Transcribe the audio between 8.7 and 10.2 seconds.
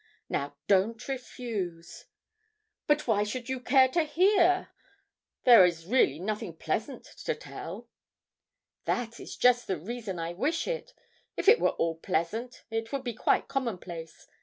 'That is just the reason